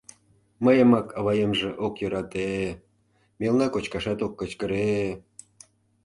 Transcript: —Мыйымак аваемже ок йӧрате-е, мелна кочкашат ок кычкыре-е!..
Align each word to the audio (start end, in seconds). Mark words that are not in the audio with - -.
—Мыйымак 0.63 1.07
аваемже 1.19 1.69
ок 1.85 1.93
йӧрате-е, 2.01 2.67
мелна 3.39 3.67
кочкашат 3.71 4.19
ок 4.25 4.33
кычкыре-е!.. 4.39 5.05